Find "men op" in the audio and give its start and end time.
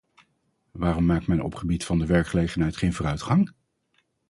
1.27-1.51